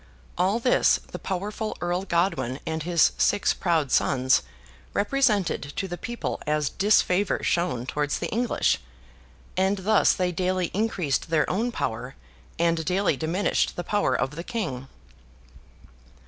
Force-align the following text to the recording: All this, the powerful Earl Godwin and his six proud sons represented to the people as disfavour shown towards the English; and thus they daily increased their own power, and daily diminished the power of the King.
All 0.35 0.57
this, 0.57 0.99
the 1.11 1.19
powerful 1.19 1.77
Earl 1.79 2.05
Godwin 2.05 2.59
and 2.65 2.81
his 2.81 3.11
six 3.19 3.53
proud 3.53 3.91
sons 3.91 4.41
represented 4.95 5.61
to 5.75 5.87
the 5.87 5.95
people 5.95 6.41
as 6.47 6.71
disfavour 6.71 7.43
shown 7.43 7.85
towards 7.85 8.17
the 8.17 8.25
English; 8.29 8.79
and 9.55 9.77
thus 9.85 10.13
they 10.13 10.31
daily 10.31 10.71
increased 10.73 11.29
their 11.29 11.47
own 11.47 11.71
power, 11.71 12.15
and 12.57 12.83
daily 12.83 13.15
diminished 13.15 13.75
the 13.75 13.83
power 13.83 14.15
of 14.19 14.31
the 14.35 14.43
King. 14.43 14.87